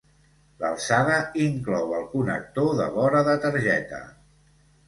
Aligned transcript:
L'alçada 0.63 1.17
inclou 1.43 1.93
el 1.99 2.09
connector 2.15 2.73
de 2.81 2.91
vora 2.97 3.25
de 3.29 3.37
targeta. 3.45 4.05